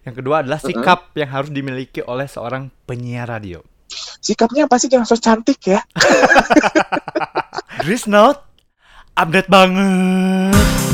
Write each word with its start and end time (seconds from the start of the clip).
Yang 0.00 0.14
kedua 0.24 0.40
adalah 0.40 0.60
sikap 0.60 1.12
yang 1.12 1.28
harus 1.28 1.50
dimiliki 1.52 2.00
oleh 2.00 2.24
seorang 2.24 2.72
penyiar 2.88 3.28
radio. 3.28 3.60
Sikapnya 4.20 4.70
pasti 4.70 4.88
jangan 4.88 5.06
so 5.08 5.16
cantik 5.18 5.60
ya. 5.66 5.80
Dris 7.84 8.08
Note, 8.08 8.40
update 9.18 9.48
banget. 9.50 10.89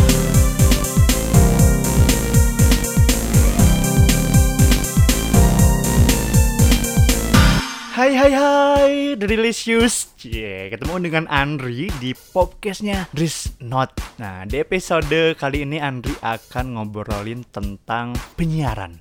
Hai 7.96 8.12
hai 8.12 8.32
hai, 8.36 8.92
The 9.16 9.24
Delicious 9.24 10.12
Cie, 10.20 10.68
ketemu 10.68 11.08
dengan 11.08 11.24
Andri 11.32 11.88
di 11.96 12.12
podcastnya 12.12 13.08
Dris 13.08 13.56
Not. 13.64 14.20
Nah, 14.20 14.44
di 14.44 14.60
episode 14.60 15.32
kali 15.32 15.64
ini 15.64 15.80
Andri 15.80 16.12
akan 16.20 16.76
ngobrolin 16.76 17.48
tentang 17.48 18.12
penyiaran 18.36 19.00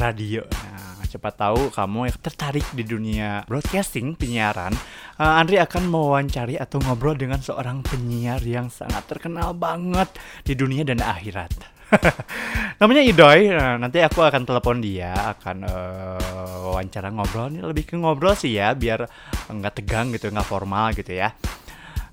radio. 0.00 0.40
Nah, 0.40 1.04
cepat 1.04 1.36
tahu 1.36 1.68
kamu 1.68 2.08
yang 2.08 2.18
tertarik 2.24 2.64
di 2.72 2.88
dunia 2.88 3.44
broadcasting, 3.44 4.16
penyiaran 4.16 4.72
uh, 5.20 5.36
Andri 5.36 5.60
akan 5.60 5.92
mewawancari 5.92 6.56
atau 6.56 6.80
ngobrol 6.80 7.20
dengan 7.20 7.44
seorang 7.44 7.84
penyiar 7.84 8.40
yang 8.40 8.72
sangat 8.72 9.04
terkenal 9.04 9.52
banget 9.52 10.08
di 10.48 10.56
dunia 10.56 10.80
dan 10.80 11.04
akhirat 11.04 11.73
namanya 12.80 13.02
Idoy. 13.04 13.50
Nah, 13.50 13.76
nanti 13.78 14.02
aku 14.02 14.22
akan 14.22 14.42
telepon 14.44 14.82
dia 14.82 15.12
akan 15.12 15.56
uh, 15.66 16.70
wawancara 16.70 17.10
ngobrol. 17.10 17.50
Ini 17.52 17.60
lebih 17.62 17.84
ke 17.88 17.94
ngobrol 17.98 18.34
sih 18.34 18.56
ya 18.56 18.72
biar 18.74 19.06
nggak 19.50 19.74
tegang 19.82 20.10
gitu 20.14 20.30
nggak 20.30 20.46
formal 20.46 20.92
gitu 20.92 21.14
ya. 21.14 21.32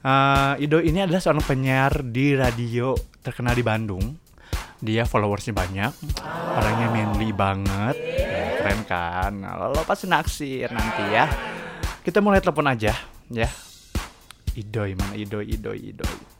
Uh, 0.01 0.57
Idoy 0.57 0.89
ini 0.89 1.05
adalah 1.05 1.21
seorang 1.21 1.45
penyiar 1.45 2.01
di 2.01 2.33
radio 2.33 2.93
terkenal 3.21 3.53
di 3.53 3.63
Bandung. 3.65 4.05
Dia 4.81 5.05
followersnya 5.05 5.53
banyak. 5.53 5.91
Orangnya 6.57 6.87
manly 6.89 7.29
banget. 7.29 7.95
Ya, 8.01 8.45
keren 8.57 8.81
kan? 8.89 9.31
Nah, 9.37 9.69
lo, 9.69 9.85
pasti 9.85 10.09
naksir 10.09 10.73
nanti 10.73 11.03
ya. 11.13 11.29
Kita 12.01 12.17
mulai 12.17 12.41
telepon 12.41 12.65
aja 12.65 12.97
ya. 13.29 13.49
Idoy 14.51 14.99
mana 14.99 15.15
Idoy 15.15 15.47
Idoy 15.55 15.95
Idoy 15.95 16.30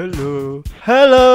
Halo. 0.00 0.64
Halo. 0.80 1.28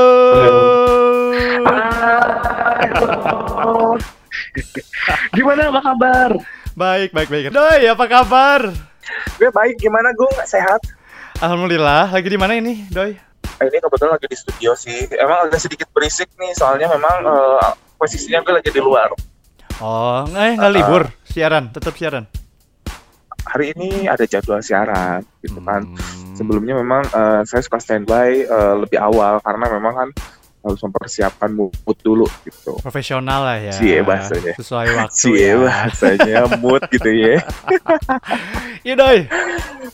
Gimana 5.37 5.69
apa 5.69 5.81
kabar? 5.85 6.29
Baik, 6.73 7.13
baik, 7.13 7.29
baik. 7.29 7.53
Doi, 7.53 7.85
apa 7.85 8.05
kabar? 8.09 8.73
Gue 9.37 9.53
baik, 9.53 9.77
gimana 9.77 10.17
gue 10.17 10.25
sehat? 10.49 10.81
Alhamdulillah. 11.45 12.09
Lagi 12.09 12.25
di 12.25 12.41
mana 12.41 12.57
ini, 12.57 12.89
Doi? 12.89 13.13
Eh, 13.13 13.65
ini 13.69 13.77
kebetulan 13.77 14.17
lagi 14.17 14.33
di 14.33 14.37
studio 14.41 14.73
sih. 14.73 15.13
Emang 15.13 15.45
agak 15.45 15.61
sedikit 15.61 15.85
berisik 15.93 16.33
nih, 16.33 16.57
soalnya 16.57 16.89
memang 16.89 17.21
eh, 17.21 17.69
posisinya 18.01 18.41
gue 18.41 18.65
lagi 18.65 18.73
di 18.73 18.81
luar. 18.81 19.13
Oh, 19.77 20.25
eh 20.33 20.57
nggak 20.57 20.73
libur, 20.73 21.13
siaran, 21.21 21.69
tetap 21.69 21.93
siaran. 21.93 22.25
Hari 23.45 23.77
ini 23.77 24.09
ada 24.09 24.25
jadwal 24.25 24.59
siaran, 24.59 25.21
gitu 25.39 25.61
kan. 25.61 25.85
Hmm. 25.85 26.35
Sebelumnya 26.35 26.75
memang 26.75 27.05
eh, 27.05 27.41
saya 27.45 27.61
suka 27.61 27.77
standby 27.77 28.43
eh, 28.43 28.73
lebih 28.77 28.97
awal 28.97 29.39
karena 29.39 29.65
memang 29.69 29.93
kan 29.95 30.09
harus 30.65 30.81
mempersiapkan 30.81 31.53
mood 31.53 31.69
dulu 32.01 32.25
gitu. 32.41 32.73
profesional 32.81 33.45
lah 33.45 33.61
ya. 33.61 33.69
Cie 33.69 34.01
bahasanya. 34.01 34.57
Sesuai 34.57 34.87
waktu 34.97 35.13
Cie 35.21 35.53
ya. 35.53 35.61
bahasanya 35.61 36.37
mood 36.57 36.81
gitu 36.89 37.09
ya. 37.09 37.37
Iya. 38.85 39.01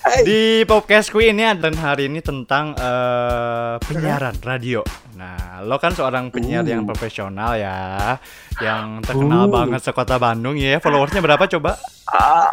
Hai. 0.03 0.19
Di 0.27 0.41
podcastku 0.67 1.23
ini 1.23 1.47
dan 1.55 1.71
hari 1.79 2.11
ini 2.11 2.19
tentang 2.19 2.75
eh, 2.75 3.75
penyiaran 3.79 4.35
radio. 4.43 4.83
Nah, 5.15 5.63
lo 5.63 5.79
kan 5.79 5.95
seorang 5.95 6.27
penyiar 6.27 6.63
Uh. 6.63 6.71
yang 6.75 6.83
profesional 6.83 7.55
ya, 7.55 8.19
yang 8.59 8.99
terkenal 8.99 9.47
Uh. 9.47 9.51
banget 9.51 9.79
sekota 9.79 10.19
Bandung 10.19 10.59
ya. 10.59 10.79
Followersnya 10.83 11.23
berapa 11.23 11.47
coba? 11.47 11.79
Ah, 12.11 12.51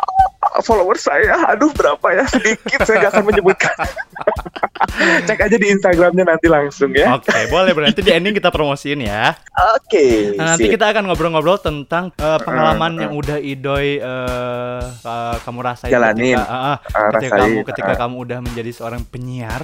follower 0.62 0.98
saya, 0.98 1.34
aduh 1.46 1.70
berapa 1.74 2.06
ya 2.14 2.24
sedikit 2.28 2.82
saya 2.84 3.08
gak 3.08 3.12
akan 3.18 3.24
menyebutkan. 3.30 3.74
Cek 5.28 5.38
aja 5.38 5.56
di 5.58 5.68
Instagramnya 5.70 6.24
nanti 6.34 6.46
langsung 6.50 6.94
ya. 6.94 7.18
Oke, 7.18 7.34
boleh 7.50 7.74
berarti 7.74 8.00
di 8.02 8.10
ending 8.14 8.34
kita 8.34 8.50
promosiin 8.50 9.02
ya. 9.04 9.34
Oke. 9.78 10.34
Nah, 10.38 10.54
nanti 10.54 10.70
sip. 10.70 10.74
kita 10.78 10.90
akan 10.90 11.10
ngobrol-ngobrol 11.10 11.58
tentang 11.58 12.10
eh, 12.14 12.38
pengalaman 12.42 12.98
yang 12.98 13.12
udah 13.14 13.38
Idoy 13.38 13.98
eh, 13.98 14.82
eh, 14.86 15.36
kamu 15.42 15.58
rasain 15.62 15.90
Jalanin. 15.90 16.38
ketika, 16.38 16.46
eh, 16.46 16.56
Ah, 16.58 16.76
ketika 17.14 17.34
rasain, 17.34 17.42
kamu 17.42 17.58
ketika 17.66 17.92
ah. 17.92 17.98
kamu 17.98 18.14
udah 18.22 18.38
menjadi 18.42 18.70
seorang 18.74 19.02
penyiar. 19.06 19.62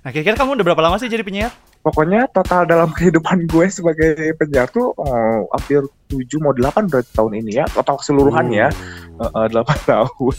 Nah, 0.00 0.10
kira-kira 0.12 0.36
kamu 0.36 0.56
udah 0.60 0.64
berapa 0.72 0.82
lama 0.84 0.96
sih 0.96 1.12
jadi 1.12 1.24
penyiar? 1.24 1.52
Pokoknya 1.80 2.28
total 2.28 2.68
dalam 2.68 2.92
kehidupan 2.96 3.48
gue 3.48 3.66
sebagai 3.72 4.12
penyiar 4.36 4.68
tuh 4.68 4.92
oh, 4.96 5.48
hampir 5.56 5.84
7 6.12 6.20
mau 6.42 6.52
8 6.52 6.90
berarti 6.90 7.10
tahun 7.16 7.32
ini 7.40 7.60
ya. 7.60 7.64
Total 7.70 7.96
keseluruhan 7.96 8.52
ya. 8.52 8.68
Uh. 9.16 9.48
Eh, 9.48 9.48
eh, 9.48 9.62
8 9.64 9.88
tahun. 9.92 10.36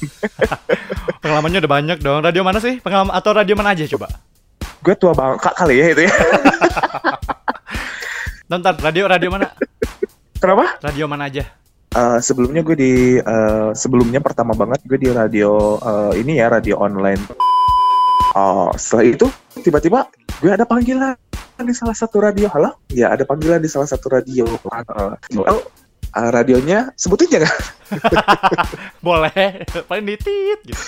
Pengalamannya 1.21 1.59
udah 1.65 1.71
banyak 1.71 1.97
dong. 2.01 2.21
Radio 2.21 2.45
mana 2.45 2.61
sih? 2.61 2.77
Pengalaman 2.81 3.13
atau 3.13 3.31
radio 3.33 3.55
mana 3.57 3.73
aja 3.73 3.85
coba? 3.89 4.09
gue 4.81 4.95
tua 4.97 5.13
banget 5.13 5.37
kak 5.45 5.55
kali 5.61 5.77
ya 5.77 5.85
itu 5.93 6.01
ya. 6.09 6.13
Nonton 8.51 8.75
radio 8.81 9.05
radio 9.05 9.29
mana? 9.29 9.47
Kenapa? 10.41 10.81
Radio 10.81 11.05
mana 11.05 11.29
aja? 11.29 11.45
Eh, 11.93 12.19
sebelumnya 12.19 12.65
gue 12.65 12.75
di 12.75 12.93
eh, 13.21 13.69
sebelumnya 13.77 14.19
pertama 14.19 14.57
banget 14.57 14.81
gue 14.89 14.97
di 14.97 15.09
radio 15.13 15.77
eh, 15.77 16.25
ini 16.25 16.41
ya 16.41 16.49
radio 16.49 16.81
online. 16.81 17.21
Oh, 18.33 18.73
setelah 18.73 19.05
itu 19.05 19.27
tiba-tiba 19.61 20.09
gue 20.41 20.49
ada 20.49 20.65
panggilan 20.65 21.13
di 21.65 21.73
salah 21.77 21.93
satu 21.93 22.17
radio. 22.21 22.49
Halo? 22.49 22.81
Ya, 22.89 23.13
ada 23.13 23.21
panggilan 23.25 23.61
di 23.61 23.69
salah 23.69 23.85
satu 23.85 24.09
radio. 24.09 24.45
Eh, 24.49 25.37
oh, 25.37 25.61
eh, 26.17 26.29
radionya 26.33 26.89
sebutin 26.97 27.29
jangan? 27.29 27.53
Boleh. 29.05 29.61
Paling 29.85 30.05
ditit 30.09 30.59
gitu. 30.65 30.83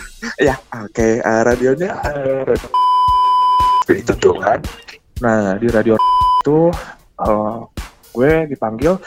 ya, 0.48 0.60
oke. 0.84 1.08
eh, 1.24 1.40
radionya 1.44 1.90
eh, 2.04 3.96
itu 3.96 4.12
tuh 4.20 4.36
kan. 4.36 4.60
Nah, 5.24 5.56
di 5.56 5.68
radio 5.72 5.96
itu 5.96 6.58
eh, 7.24 7.58
gue 8.12 8.32
dipanggil 8.52 9.00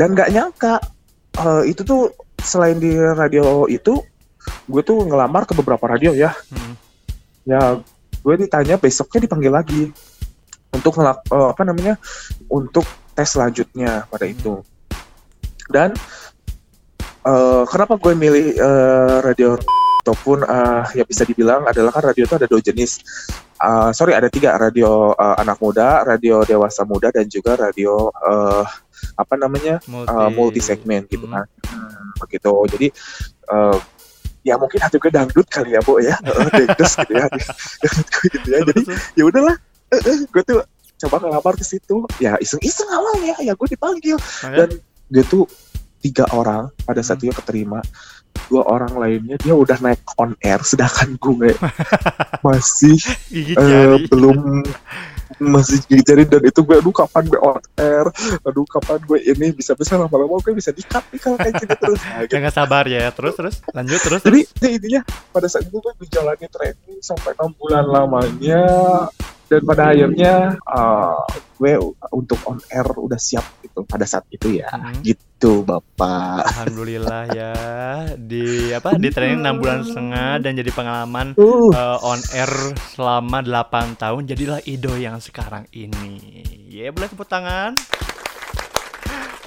dan 0.00 0.16
nggak 0.16 0.32
nyangka 0.32 0.80
eh, 1.36 1.62
itu 1.68 1.84
tuh 1.84 2.16
selain 2.40 2.80
di 2.80 2.96
radio 2.96 3.68
itu 3.68 4.02
gue 4.66 4.82
tuh 4.82 5.06
ngelamar 5.06 5.44
ke 5.44 5.52
beberapa 5.52 5.84
radio 5.84 6.16
ya. 6.16 6.32
Hmm. 6.48 6.74
Ya, 7.42 7.60
gue 8.22 8.34
ditanya 8.38 8.78
besoknya 8.78 9.26
dipanggil 9.26 9.52
lagi 9.52 9.82
untuk 10.72 10.96
ngelak 10.98 11.18
eh, 11.28 11.48
apa 11.52 11.62
namanya 11.62 11.94
untuk 12.48 12.84
tes 13.12 13.28
selanjutnya 13.28 14.08
pada 14.08 14.24
itu. 14.26 14.64
Dan 15.68 15.92
eh, 17.24 17.62
kenapa 17.68 17.96
gue 18.00 18.12
milih 18.16 18.46
eh, 18.56 19.16
radio 19.22 19.56
ataupun 20.02 20.42
eh, 20.42 20.82
ya 20.98 21.04
bisa 21.06 21.22
dibilang 21.22 21.62
adalah 21.68 21.94
kan 21.94 22.10
radio 22.10 22.24
itu 22.26 22.34
ada 22.34 22.48
dua 22.50 22.60
jenis. 22.60 23.04
Eh, 23.62 23.90
sorry 23.94 24.16
ada 24.16 24.26
tiga 24.26 24.58
radio 24.58 25.14
eh, 25.14 25.36
anak 25.38 25.60
muda, 25.62 26.02
radio 26.02 26.42
dewasa 26.42 26.82
muda 26.82 27.14
dan 27.14 27.30
juga 27.30 27.54
radio 27.54 28.10
eh, 28.10 28.64
apa 29.18 29.34
namanya 29.34 29.82
uh, 29.90 30.30
multi 30.30 30.62
segmen 30.62 31.02
gitu 31.10 31.26
Hmm. 31.26 31.42
kan. 31.42 31.46
Hmm, 31.66 32.10
begitu. 32.22 32.54
Jadi 32.70 32.86
uh, 33.50 33.74
ya 34.46 34.54
mungkin 34.54 34.78
hati 34.78 34.96
gue 35.02 35.10
dangdut 35.10 35.46
kali 35.50 35.74
ya 35.74 35.82
bu 35.82 35.98
ya. 35.98 36.14
Uh, 36.26 36.46
dangdus 36.54 36.92
gitu 37.02 37.12
ya. 37.18 37.26
Dangdut 37.82 38.06
gue 38.06 38.26
gitu 38.30 38.48
ya. 38.54 38.60
Jadi 38.62 38.82
ya 39.18 39.24
udahlah 39.26 39.56
gue 40.00 40.42
tuh 40.42 40.60
coba 40.98 41.16
ngelamar 41.20 41.54
ke 41.54 41.64
situ 41.66 42.06
ya 42.16 42.38
iseng-iseng 42.38 42.88
awalnya 42.88 43.34
ya 43.38 43.52
gue 43.52 43.68
dipanggil 43.68 44.16
Dan 44.40 44.54
dan 44.54 44.68
dia 45.08 45.24
tuh 45.24 45.44
tiga 45.98 46.26
orang 46.30 46.70
pada 46.80 46.98
saat 46.98 47.18
Hmm. 47.18 47.28
itu 47.28 47.36
keterima 47.36 47.78
dua 48.48 48.64
orang 48.64 48.96
lainnya 48.96 49.36
dia 49.36 49.52
udah 49.52 49.76
naik 49.78 50.00
on 50.16 50.32
air 50.40 50.58
sedangkan 50.62 51.14
gue 51.14 51.52
masih 52.46 52.96
gigi 53.28 53.52
jari. 53.54 54.08
belum 54.08 54.64
masih 55.38 55.78
gigi 55.84 56.00
jari 56.02 56.24
dan 56.24 56.40
itu 56.40 56.60
gue 56.60 56.74
aduh 56.74 56.92
kapan 56.92 57.24
gue 57.24 57.36
on 57.38 57.60
air 57.76 58.06
aduh 58.42 58.64
kapan 58.64 58.98
gue 59.00 59.18
ini 59.22 59.50
bisa 59.50 59.74
bisa 59.74 59.94
lama-lama 59.96 60.40
gue 60.40 60.54
bisa 60.54 60.70
di 60.70 60.80
cut 60.80 61.04
nih 61.08 61.18
kalau 61.18 61.36
kayak 61.36 61.54
gini 61.56 61.74
terus 61.76 62.00
Nah, 62.00 62.18
gitu. 62.22 62.30
Jangan 62.32 62.52
sabar 62.52 62.84
ya. 62.86 63.04
Terus 63.10 63.34
terus 63.36 63.54
lanjut 63.70 64.00
terus. 64.00 64.20
jadi 64.22 64.40
terus. 64.42 64.60
ya 64.60 64.68
intinya 64.70 65.00
pada 65.28 65.46
saat 65.46 65.64
itu 65.64 65.76
gue 65.76 65.92
menjalani 65.98 66.46
training 66.48 66.98
sampai 67.00 67.30
enam 67.34 67.50
bulan 67.54 67.84
lamanya 67.84 68.62
dan 69.52 69.60
pada 69.68 69.92
akhirnya 69.92 70.56
uh, 70.64 71.20
gue 71.60 71.76
untuk 72.10 72.40
on 72.48 72.56
air 72.72 72.88
udah 72.88 73.20
siap 73.20 73.44
gitu 73.60 73.84
pada 73.84 74.08
saat 74.08 74.24
itu 74.32 74.56
ya 74.56 74.68
Hmm. 74.72 75.04
gitu 75.04 75.60
bapak 75.62 76.48
Alhamdulillah 76.48 77.22
ya 77.36 77.54
di 78.16 78.72
apa 78.72 78.96
di 78.96 79.12
training 79.12 79.44
6 79.44 79.60
bulan 79.60 79.78
setengah 79.84 80.30
dan 80.40 80.52
jadi 80.56 80.70
pengalaman 80.72 81.26
uh, 81.36 81.68
uh, 81.70 81.98
on 82.00 82.20
air 82.32 82.50
selama 82.96 83.44
8 83.44 84.00
tahun 84.00 84.22
jadilah 84.24 84.60
Ido 84.64 84.96
yang 84.96 85.20
sekarang 85.20 85.68
ini. 85.76 86.40
Ya 86.72 86.88
boleh 86.88 87.10
tepuk 87.10 87.28
tangan. 87.28 87.76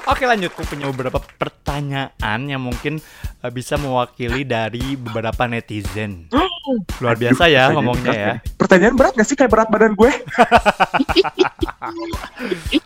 Oke 0.05 0.29
lanjut, 0.29 0.53
aku 0.53 0.69
punya 0.69 0.85
beberapa 0.93 1.17
pertanyaan 1.17 2.39
yang 2.45 2.61
mungkin 2.61 3.01
uh, 3.41 3.49
bisa 3.49 3.73
mewakili 3.81 4.45
dari 4.45 4.93
beberapa 4.93 5.49
netizen. 5.49 6.29
Luar 7.01 7.17
biasa 7.17 7.49
ya 7.49 7.73
ngomongnya 7.73 8.13
berat 8.13 8.21
ya. 8.21 8.33
Pertanyaan 8.57 8.95
berat 8.97 9.13
gak 9.17 9.25
sih 9.25 9.37
kayak 9.37 9.49
berat 9.49 9.69
badan 9.69 9.97
gue? 9.97 10.11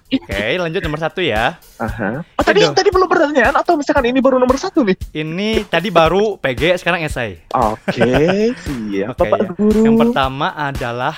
Oke, 0.10 0.44
lanjut 0.60 0.82
nomor 0.84 1.00
satu 1.00 1.20
ya. 1.20 1.60
Aha. 1.80 2.24
Oh 2.24 2.44
tadi 2.44 2.64
Aduh. 2.64 2.76
tadi 2.76 2.90
belum 2.92 3.08
pertanyaan 3.12 3.56
atau 3.56 3.76
misalkan 3.76 4.08
ini 4.08 4.20
baru 4.24 4.40
nomor 4.40 4.56
satu 4.56 4.88
nih? 4.88 4.96
Ini 5.12 5.68
tadi 5.68 5.92
baru 5.92 6.40
PG, 6.40 6.80
sekarang 6.80 7.04
esai. 7.04 7.40
Oke, 7.52 8.56
siap 8.56 9.16
Oke, 9.16 9.28
Bapak 9.28 9.38
ya. 9.44 9.50
Guru. 9.60 9.82
Yang 9.86 9.98
pertama 10.08 10.56
adalah 10.56 11.16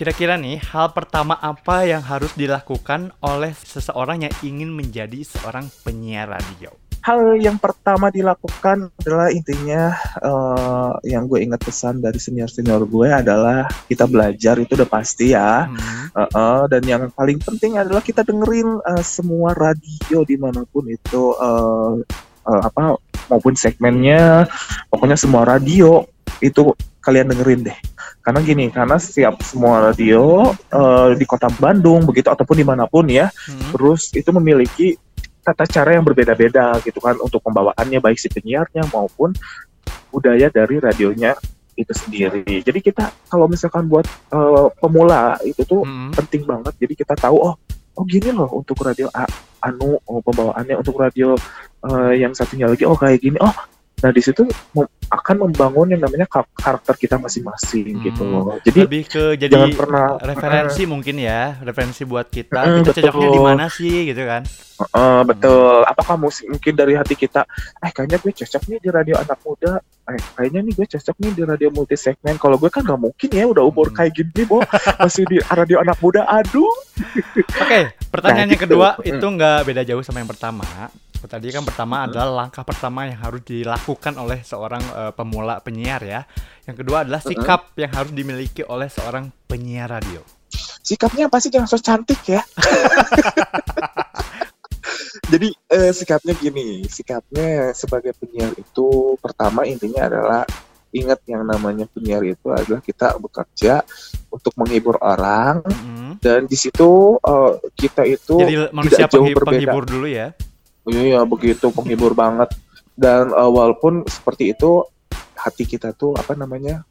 kira-kira 0.00 0.40
nih 0.40 0.56
hal 0.72 0.96
pertama 0.96 1.36
apa 1.36 1.84
yang 1.84 2.00
harus 2.00 2.32
dilakukan 2.32 3.12
oleh 3.20 3.52
seseorang 3.52 4.24
yang 4.24 4.32
ingin 4.40 4.72
menjadi 4.72 5.20
seorang 5.28 5.68
penyiar 5.84 6.24
radio? 6.24 6.72
Hal 7.04 7.36
yang 7.36 7.60
pertama 7.60 8.08
dilakukan 8.08 8.88
adalah 8.96 9.28
intinya 9.28 9.92
eh, 10.24 10.92
yang 11.04 11.28
gue 11.28 11.44
ingat 11.44 11.60
pesan 11.60 12.00
dari 12.00 12.16
senior-senior 12.16 12.88
gue 12.88 13.12
adalah 13.12 13.68
kita 13.92 14.08
belajar 14.08 14.56
itu 14.56 14.72
udah 14.72 14.88
pasti 14.88 15.36
ya. 15.36 15.68
Hmm. 15.68 16.08
Eh, 16.16 16.28
eh, 16.32 16.64
dan 16.72 16.82
yang 16.88 17.02
paling 17.12 17.36
penting 17.36 17.76
adalah 17.76 18.00
kita 18.00 18.24
dengerin 18.24 18.80
eh, 18.80 19.04
semua 19.04 19.52
radio 19.52 20.24
di 20.24 20.40
mana 20.40 20.64
pun 20.64 20.88
itu 20.88 21.36
eh, 21.36 21.92
eh, 22.48 22.62
apa 22.72 22.96
maupun 23.28 23.52
segmennya, 23.52 24.48
pokoknya 24.88 25.20
semua 25.20 25.44
radio 25.44 26.08
itu 26.40 26.72
kalian 27.04 27.36
dengerin 27.36 27.68
deh. 27.68 27.78
Karena 28.20 28.40
gini, 28.44 28.68
karena 28.68 29.00
setiap 29.00 29.40
semua 29.40 29.90
radio 29.90 30.52
eh, 30.52 31.16
di 31.16 31.24
kota 31.24 31.48
Bandung 31.48 32.04
begitu 32.04 32.28
ataupun 32.28 32.56
di 32.56 32.66
mana 32.68 32.84
pun 32.84 33.08
ya, 33.08 33.32
Hmm. 33.48 33.72
terus 33.72 34.12
itu 34.12 34.28
memiliki 34.30 35.00
tata 35.40 35.64
cara 35.64 35.96
yang 35.96 36.04
berbeda-beda 36.04 36.76
gitu 36.84 37.00
kan 37.00 37.16
untuk 37.16 37.40
pembawaannya 37.40 37.96
baik 37.98 38.20
si 38.20 38.28
penyiarnya 38.28 38.84
maupun 38.92 39.32
budaya 40.12 40.52
dari 40.52 40.76
radionya 40.76 41.32
itu 41.72 41.96
sendiri. 41.96 42.44
Jadi 42.60 42.78
kita 42.84 43.08
kalau 43.24 43.48
misalkan 43.48 43.88
buat 43.88 44.04
eh, 44.04 44.66
pemula 44.76 45.40
itu 45.42 45.64
tuh 45.64 45.80
Hmm. 45.88 46.12
penting 46.12 46.44
banget. 46.44 46.76
Jadi 46.76 46.92
kita 46.92 47.16
tahu 47.16 47.40
oh 47.40 47.54
oh 47.96 48.04
gini 48.04 48.30
loh 48.36 48.52
untuk 48.52 48.76
radio 48.84 49.08
A, 49.16 49.24
anu 49.64 49.96
oh, 50.04 50.20
pembawaannya 50.20 50.76
untuk 50.76 51.00
radio 51.00 51.32
eh, 51.88 52.20
yang 52.20 52.36
satunya 52.36 52.68
lagi 52.68 52.84
oh 52.84 52.96
kayak 53.00 53.24
gini. 53.24 53.40
Oh 53.40 53.52
nah 54.00 54.08
di 54.08 54.18
situ 54.18 54.48
akan 55.06 55.36
membangun 55.42 55.90
yang 55.90 56.00
namanya 56.00 56.24
kar- 56.24 56.48
karakter 56.54 56.94
kita 56.96 57.16
masing-masing 57.16 57.98
Hmm. 57.98 58.04
gitu 58.04 58.22
loh. 58.22 58.56
Jadi 58.60 58.78
Lebih 58.80 59.02
ke 59.04 59.24
jadi 59.36 59.52
jangan 59.52 59.70
pernah 59.74 60.06
referensi 60.16 60.82
mungkin 60.84 61.16
ya, 61.16 61.58
referensi 61.58 62.02
buat 62.02 62.26
kita. 62.26 62.60
Mm, 62.62 62.76
kita 62.80 63.00
cocoknya 63.02 63.28
di 63.28 63.42
mana 63.42 63.64
sih 63.66 64.06
gitu 64.06 64.22
kan? 64.22 64.42
Eh, 64.80 65.22
betul. 65.26 65.84
Apakah 65.84 66.16
musik 66.16 66.48
mungkin 66.48 66.72
dari 66.72 66.94
hati 66.94 67.12
kita, 67.14 67.44
eh 67.76 67.90
kayaknya 67.90 68.16
gue 68.16 68.32
cocok 68.34 68.62
nih 68.66 68.78
di 68.78 68.88
radio 68.88 69.14
anak 69.18 69.38
muda, 69.42 69.72
eh 70.06 70.20
kayaknya 70.32 70.60
nih 70.62 70.72
gue 70.72 70.86
cocok 70.88 71.16
nih 71.18 71.30
di 71.34 71.42
radio 71.42 71.68
multi 71.68 71.96
segmen. 71.96 72.34
Kalau 72.34 72.56
gue 72.56 72.70
kan 72.70 72.80
nggak 72.80 73.00
mungkin 73.02 73.28
ya, 73.30 73.44
udah 73.44 73.60
umur 73.62 73.90
Hmm. 73.90 73.96
kayak 73.98 74.12
gini, 74.14 74.42
bo 74.44 74.62
masih 74.96 75.26
di 75.26 75.36
radio 75.44 75.76
anak 75.78 75.98
muda. 75.98 76.22
Aduh. 76.24 76.70
Oke, 77.58 77.80
pertanyaan 78.08 78.46
Nah, 78.46 78.46
yang 78.46 78.50
gitu. 78.56 78.64
kedua 78.70 78.88
Mm. 78.96 79.04
itu 79.10 79.26
nggak 79.28 79.58
beda 79.66 79.82
jauh 79.84 80.00
sama 80.00 80.18
yang 80.18 80.30
pertama. 80.30 80.64
Tadi 81.22 81.48
kan 81.48 81.62
pertama 81.62 82.00
Mm. 82.00 82.06
adalah 82.06 82.28
langkah 82.38 82.62
pertama 82.62 83.04
yang 83.04 83.18
harus 83.18 83.42
dilakukan 83.42 84.14
oleh 84.16 84.40
seorang 84.40 84.80
eh, 84.80 85.12
pemula 85.12 85.58
penyiar 85.58 86.00
ya. 86.00 86.20
Yang 86.64 86.76
kedua 86.78 87.02
adalah 87.02 87.20
sikap 87.20 87.74
yang 87.74 87.90
harus 87.90 88.10
dimiliki 88.10 88.62
oleh 88.62 88.86
seorang 88.86 89.28
penyiar 89.44 89.90
radio. 89.90 90.24
Sikapnya 90.80 91.28
pasti 91.28 91.48
jangan 91.48 91.66
so 91.66 91.78
cantik 91.78 92.18
ya. 92.24 92.42
Jadi 95.30 95.48
eh, 95.68 95.92
sikapnya 95.92 96.34
gini, 96.34 96.82
sikapnya 96.84 97.70
sebagai 97.72 98.10
penyiar 98.14 98.50
itu 98.52 98.88
pertama 99.16 99.62
intinya 99.62 100.04
adalah 100.04 100.42
ingat 100.90 101.22
yang 101.24 101.46
namanya 101.46 101.86
penyiar 101.86 102.24
itu 102.24 102.50
adalah 102.50 102.80
kita 102.80 103.14
bekerja 103.16 103.86
untuk 104.28 104.50
menghibur 104.56 104.98
orang 104.98 105.62
Mm-mm. 105.62 106.18
dan 106.18 106.44
di 106.44 106.58
situ 106.58 107.14
eh, 107.16 107.52
kita 107.72 108.02
itu 108.04 108.34
Jadi 108.36 108.54
manusia 108.72 109.06
jauh 109.06 109.22
penghi- 109.22 109.36
berbeda. 109.36 109.50
penghibur 109.54 109.84
dulu 109.84 110.08
ya. 110.08 110.34
Iya 110.88 111.24
begitu 111.28 111.68
penghibur 111.74 112.16
banget. 112.16 112.52
Dan 112.96 113.32
uh, 113.32 113.48
walaupun 113.48 114.04
seperti 114.08 114.52
itu 114.52 114.84
hati 115.36 115.64
kita 115.64 115.96
tuh 115.96 116.12
apa 116.16 116.36
namanya 116.36 116.84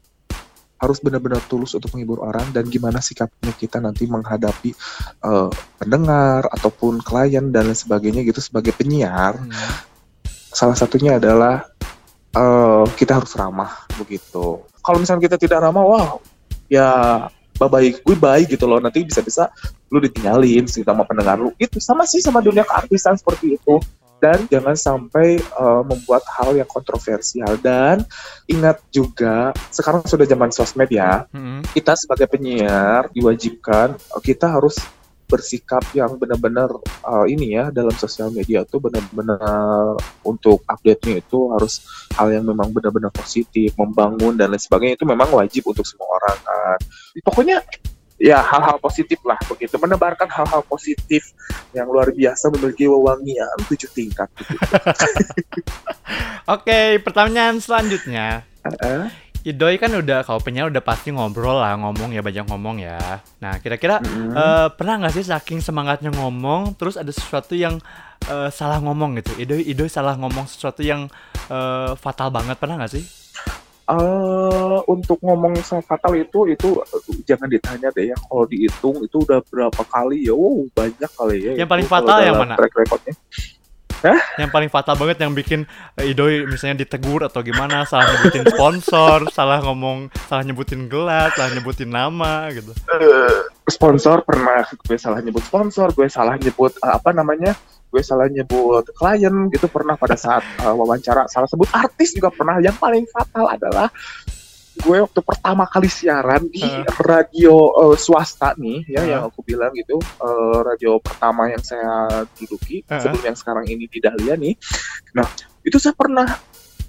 harus 0.80 0.96
benar-benar 0.98 1.44
tulus 1.46 1.76
untuk 1.76 1.94
menghibur 1.94 2.22
orang. 2.22 2.50
Dan 2.54 2.66
gimana 2.70 3.02
sikapnya 3.02 3.54
kita 3.54 3.82
nanti 3.82 4.06
menghadapi 4.06 4.70
uh, 5.26 5.50
pendengar 5.78 6.46
ataupun 6.50 7.02
klien 7.02 7.50
dan 7.50 7.70
lain 7.70 7.78
sebagainya 7.78 8.22
gitu 8.26 8.40
sebagai 8.42 8.74
penyiar. 8.76 9.38
Hmm. 9.38 9.88
salah 10.50 10.74
satunya 10.74 11.14
adalah 11.14 11.62
uh, 12.34 12.82
kita 12.98 13.22
harus 13.22 13.30
ramah 13.38 13.86
begitu. 13.94 14.66
Kalau 14.82 14.98
misalnya 14.98 15.30
kita 15.30 15.36
tidak 15.38 15.62
ramah 15.62 15.84
wow 15.86 16.18
ya 16.70 16.90
bye 17.60 17.68
bye 17.68 17.92
gue 17.92 18.16
baik 18.16 18.56
gitu 18.56 18.64
loh. 18.64 18.80
Nanti 18.80 19.04
bisa-bisa 19.04 19.52
lu 19.92 20.00
ditinggalin 20.00 20.64
sih 20.64 20.80
sama 20.80 21.04
pendengar 21.04 21.36
lu. 21.36 21.52
Itu 21.60 21.76
sama 21.76 22.08
sih 22.08 22.24
sama 22.24 22.40
dunia 22.40 22.64
keartisan 22.64 23.20
seperti 23.20 23.60
itu. 23.60 23.76
Dan 24.20 24.44
jangan 24.52 24.76
sampai 24.76 25.40
uh, 25.56 25.80
membuat 25.80 26.24
hal 26.40 26.52
yang 26.56 26.68
kontroversial. 26.68 27.56
Dan 27.60 28.04
ingat 28.48 28.80
juga 28.92 29.52
sekarang 29.72 30.04
sudah 30.04 30.24
zaman 30.24 30.52
sosmed 30.52 30.88
ya. 30.92 31.24
Mm-mm. 31.32 31.64
kita 31.72 31.96
sebagai 31.96 32.28
penyiar 32.28 33.08
diwajibkan 33.12 33.96
uh, 33.96 34.20
kita 34.20 34.48
harus 34.48 34.76
bersikap 35.30 35.86
yang 35.94 36.18
benar-benar 36.18 36.66
uh, 37.06 37.26
ini 37.30 37.54
ya 37.54 37.70
dalam 37.70 37.94
sosial 37.94 38.34
media 38.34 38.66
tuh 38.66 38.82
benar-benar 38.82 39.94
untuk 40.26 40.66
update-nya 40.66 41.22
itu 41.22 41.54
harus 41.54 41.86
hal 42.18 42.34
yang 42.34 42.42
memang 42.42 42.74
benar-benar 42.74 43.14
positif, 43.14 43.70
membangun 43.78 44.34
dan 44.34 44.50
lain 44.50 44.58
sebagainya 44.58 44.98
itu 44.98 45.06
memang 45.06 45.30
wajib 45.30 45.70
untuk 45.70 45.86
semua 45.86 46.18
orang 46.18 46.38
kan. 46.42 46.78
Pokoknya 47.22 47.62
ya 48.20 48.44
hal-hal 48.44 48.76
positif 48.76 49.16
lah 49.24 49.38
begitu, 49.48 49.78
menebarkan 49.80 50.28
hal-hal 50.28 50.60
positif 50.68 51.32
yang 51.72 51.88
luar 51.88 52.12
biasa 52.12 52.52
memiliki 52.52 52.84
wewangian 52.90 53.56
tujuh 53.70 53.88
tingkat. 53.94 54.28
Gitu. 54.36 54.52
Oke, 56.54 57.00
pertanyaan 57.00 57.62
selanjutnya. 57.62 58.44
Uh, 58.60 59.08
Idoy 59.40 59.80
kan 59.80 59.88
udah 59.96 60.20
kalau 60.20 60.36
penyiar 60.36 60.68
udah 60.68 60.84
pasti 60.84 61.08
ngobrol 61.08 61.56
lah, 61.56 61.72
ngomong 61.80 62.12
ya 62.12 62.20
banyak 62.20 62.44
ngomong 62.44 62.76
ya. 62.84 63.24
Nah, 63.40 63.56
kira-kira 63.56 63.96
mm. 64.04 64.36
eh, 64.36 64.68
pernah 64.76 65.00
nggak 65.00 65.14
sih 65.16 65.24
saking 65.24 65.64
semangatnya 65.64 66.12
ngomong 66.12 66.76
terus 66.76 67.00
ada 67.00 67.08
sesuatu 67.08 67.56
yang 67.56 67.80
eh, 68.28 68.52
salah 68.52 68.84
ngomong 68.84 69.16
gitu? 69.24 69.32
Idoy 69.40 69.64
Idoy 69.64 69.88
salah 69.88 70.12
ngomong 70.20 70.44
sesuatu 70.44 70.84
yang 70.84 71.08
eh, 71.48 71.92
fatal 71.96 72.28
banget 72.28 72.60
pernah 72.60 72.76
nggak 72.84 72.92
sih? 72.92 73.04
Eh, 73.90 74.78
untuk 74.86 75.18
ngomong 75.18 75.58
soal 75.66 75.82
fatal 75.82 76.14
itu 76.14 76.46
itu 76.46 76.78
uh, 76.78 77.02
jangan 77.26 77.50
ditanya 77.50 77.90
deh 77.90 78.14
ya 78.14 78.16
kalau 78.30 78.46
dihitung 78.46 79.02
itu 79.02 79.18
udah 79.26 79.42
berapa 79.50 79.82
kali 79.82 80.30
ya 80.30 80.34
wow 80.36 80.62
banyak 80.70 81.10
kali 81.10 81.36
ya 81.42 81.52
Yang 81.58 81.70
paling 81.74 81.88
fatal 81.90 82.22
yang 82.22 82.38
mana? 82.38 82.54
track 82.54 82.70
recordnya 82.70 83.18
Yang 84.40 84.50
paling 84.50 84.70
fatal 84.72 84.96
banget 84.96 85.20
yang 85.20 85.32
bikin 85.36 85.68
eh, 86.00 86.10
Idoy 86.10 86.48
misalnya 86.48 86.82
ditegur 86.84 87.20
atau 87.26 87.44
gimana, 87.44 87.84
salah 87.84 88.08
nyebutin 88.16 88.48
sponsor, 88.48 89.28
salah 89.36 89.60
ngomong, 89.60 90.08
salah 90.26 90.42
nyebutin 90.46 90.88
gelas, 90.88 91.36
salah 91.36 91.52
nyebutin 91.52 91.90
nama 91.92 92.48
gitu. 92.50 92.72
Eh, 92.88 93.40
sponsor 93.68 94.24
pernah 94.24 94.64
gue 94.64 94.98
salah 94.98 95.20
nyebut 95.20 95.44
sponsor 95.44 95.92
gue 95.94 96.08
salah 96.10 96.34
nyebut 96.40 96.74
uh, 96.82 96.98
apa 96.98 97.14
namanya 97.14 97.54
gue 97.90 98.02
salah 98.02 98.26
nyebut 98.30 98.88
klien 98.96 99.34
gitu. 99.52 99.66
Pernah 99.68 99.98
pada 100.00 100.16
saat 100.16 100.42
uh, 100.64 100.74
wawancara 100.74 101.28
salah 101.28 101.46
sebut 101.50 101.68
artis 101.74 102.16
juga 102.16 102.32
pernah. 102.32 102.58
Yang 102.58 102.76
paling 102.80 103.04
fatal 103.10 103.50
adalah 103.50 103.92
gue 104.80 104.96
waktu 105.00 105.20
pertama 105.20 105.64
kali 105.68 105.86
siaran 105.86 106.48
di 106.48 106.64
Uh. 106.64 106.84
radio 107.04 107.54
uh, 107.76 107.96
swasta 107.96 108.56
nih 108.56 108.84
ya 108.88 109.00
Uh. 109.00 109.08
yang 109.08 109.22
aku 109.28 109.40
bilang 109.44 109.70
gitu 109.76 109.96
uh, 110.18 110.58
radio 110.64 110.96
pertama 110.98 111.48
yang 111.48 111.60
saya 111.60 112.24
duduki 112.34 112.82
Uh. 112.88 112.98
sebelum 112.98 113.32
yang 113.32 113.36
sekarang 113.38 113.64
ini 113.68 113.84
di 113.86 113.98
Dahlia 114.00 114.34
nih 114.34 114.56
nah 115.12 115.28
itu 115.62 115.76
saya 115.76 115.92
pernah 115.92 116.26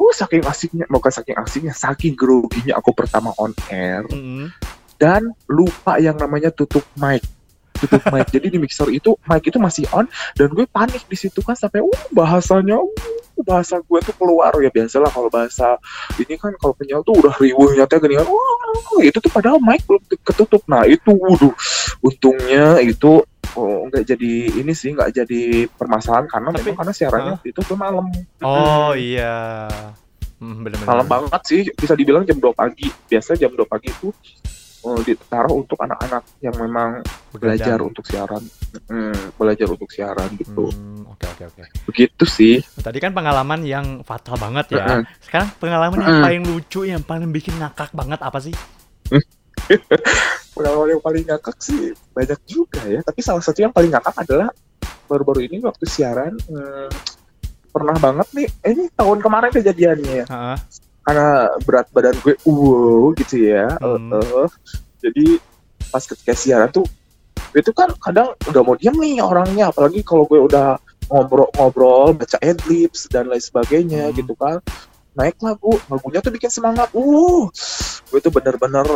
Oh, 0.01 0.09
saking 0.09 0.41
asiknya, 0.49 0.89
bukan 0.89 1.13
saking 1.13 1.37
asiknya, 1.37 1.77
saking 1.77 2.17
groginya 2.17 2.73
aku 2.73 2.89
pertama 2.89 3.37
on 3.37 3.53
air 3.69 4.01
Mm-mm. 4.09 4.49
dan 4.97 5.29
lupa 5.45 6.01
yang 6.01 6.17
namanya 6.17 6.49
tutup 6.49 6.81
mic 6.97 7.21
tutup 7.77 8.01
mic 8.09 8.25
jadi 8.33 8.49
di 8.49 8.57
mixer 8.57 8.89
itu 8.89 9.13
mic 9.29 9.45
itu 9.45 9.61
masih 9.61 9.85
on 9.93 10.09
dan 10.33 10.49
gue 10.49 10.65
panik 10.65 11.05
di 11.05 11.13
situ 11.13 11.45
kan 11.45 11.53
sampai 11.53 11.85
uh 11.85 12.01
bahasanya 12.09 12.81
uh 12.81 13.20
bahasa 13.43 13.81
gue 13.81 13.99
tuh 14.01 14.15
keluar 14.15 14.53
ya 14.61 14.69
biasalah 14.71 15.09
kalau 15.11 15.29
bahasa 15.29 15.77
ini 16.17 16.37
kan 16.39 16.53
kalau 16.57 16.73
penyiar 16.77 17.01
tuh 17.03 17.17
udah 17.17 17.33
riuhnya 17.37 17.85
teh 17.85 17.97
gini 17.99 18.17
kan 18.17 18.27
itu 19.01 19.17
tuh 19.17 19.31
padahal 19.31 19.59
mic 19.59 19.83
belum 19.85 20.01
ketutup. 20.23 20.61
Nah 20.69 20.85
itu 20.87 21.11
waduh 21.11 21.53
untungnya 22.01 22.79
itu 22.81 23.23
oh, 23.57 23.79
nggak 23.91 24.03
jadi 24.15 24.33
ini 24.61 24.71
sih 24.71 24.95
nggak 24.95 25.11
jadi 25.23 25.67
permasalahan 25.75 26.27
karena 26.29 26.49
Tapi- 26.53 26.61
memang 26.63 26.77
karena 26.83 26.93
siarannya 26.93 27.35
Hah? 27.39 27.49
itu 27.49 27.59
tuh 27.63 27.77
malam. 27.77 28.05
Oh 28.43 28.93
iya. 28.95 29.67
Hmm, 30.41 30.65
malam 30.65 31.05
banget 31.05 31.41
sih 31.45 31.61
bisa 31.77 31.93
dibilang 31.93 32.25
jam 32.25 32.41
2 32.41 32.49
pagi. 32.57 32.89
Biasa 32.89 33.37
jam 33.37 33.53
2 33.53 33.61
pagi 33.69 33.93
itu 33.93 34.09
oh, 34.83 34.97
ditaruh 34.99 35.55
untuk 35.55 35.77
anak-anak 35.77 36.23
yang 36.39 36.55
memang 36.57 37.01
belajar 37.31 37.77
Begadang. 37.77 37.89
untuk 37.89 38.03
siaran 38.05 38.43
Hmm, 38.87 39.35
belajar 39.35 39.67
untuk 39.67 39.89
siaran 39.91 40.29
gitu 40.35 40.71
Hmm, 40.71 41.03
oke 41.05 41.25
Oke 41.27 41.43
oke 41.47 41.63
begitu 41.85 42.23
sih 42.23 42.55
Tadi 42.77 42.97
kan 42.97 43.11
pengalaman 43.11 43.61
yang 43.63 44.01
fatal 44.01 44.35
banget 44.35 44.75
ya. 44.75 44.85
Mm-mm. 44.99 45.03
Sekarang 45.19 45.49
pengalaman 45.57 45.99
yang 45.99 46.11
Mm-mm. 46.11 46.23
paling 46.23 46.43
lucu, 46.47 46.81
yang 46.83 47.03
paling 47.03 47.29
bikin 47.29 47.55
ngakak 47.59 47.91
banget 47.91 48.19
apa 48.19 48.39
sih? 48.39 48.53
pengalaman 50.55 50.97
yang 50.97 51.03
paling 51.03 51.23
ngakak 51.27 51.57
sih 51.59 51.91
banyak 52.11 52.39
juga 52.45 52.81
ya 52.85 52.99
tapi 53.01 53.19
salah 53.23 53.43
satu 53.43 53.63
yang 53.63 53.71
paling 53.71 53.91
ngakak 53.91 54.15
adalah 54.17 54.49
baru-baru 55.07 55.47
ini 55.47 55.63
waktu 55.63 55.85
siaran 55.87 56.35
hmm, 56.47 56.89
pernah 57.71 57.95
banget 57.97 58.27
nih 58.35 58.47
eh, 58.63 58.71
ini 58.75 58.85
tahun 58.91 59.19
kemarin 59.23 59.51
kejadiannya 59.51 60.13
ya 60.23 60.25
Heeh. 60.27 60.57
Karena 61.01 61.29
berat 61.61 61.87
badan 61.89 62.15
gue 62.19 62.35
wow 62.43 63.09
gitu 63.15 63.35
ya 63.47 63.73
Hmm. 63.77 64.13
Eh, 64.13 64.25
eh. 64.39 64.49
jadi 64.99 65.25
pas 65.87 66.01
ketika 66.01 66.33
siaran 66.33 66.69
tuh 66.69 66.85
itu 67.51 67.71
kan 67.71 67.91
kadang 67.97 68.31
udah 68.45 68.61
mau 68.61 68.73
diam 68.73 68.95
nih 68.95 69.19
orangnya 69.19 69.67
apalagi 69.67 70.01
kalau 70.01 70.23
gue 70.23 70.39
udah 70.39 70.79
ngobrol-ngobrol 71.11 72.13
baca 72.13 72.37
adlibs 72.39 73.05
dan 73.05 73.27
lain 73.27 73.39
sebagainya 73.39 74.07
Hmm. 74.07 74.15
gitu 74.15 74.33
kan 74.33 74.61
naik 75.11 75.35
lagu 75.39 75.75
lagunya 75.85 76.19
tuh 76.19 76.31
bikin 76.31 76.47
semangat 76.47 76.87
uh 76.91 77.43
gue 78.07 78.19
tuh 78.19 78.31
bener-bener 78.31 78.87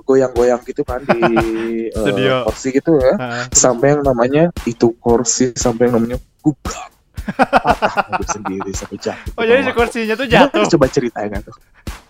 goyang-goyang 0.00 0.62
gitu 0.62 0.82
kan 0.82 1.02
di 1.02 1.20
Studio. 1.92 2.44
kursi 2.44 2.68
gitu 2.72 2.96
ya 2.96 3.14
sampai 3.50 3.92
yang 3.92 4.02
namanya 4.02 4.48
itu 4.64 4.94
kursi 4.96 5.52
sampai 5.52 5.88
yang 5.88 5.98
namanya 5.98 6.16
gubrak 6.38 6.88
patah 7.36 7.92
mobil 8.08 8.26
sendiri 8.28 8.70
jatuh. 8.74 9.36
Oh 9.36 9.44
jadi 9.44 9.60
si 9.64 9.72
kursinya 9.72 10.14
tuh 10.16 10.26
jatuh. 10.26 10.62
Gimana 10.64 10.72
coba 10.76 10.86
ceritain 10.88 11.30
tuh 11.44 11.56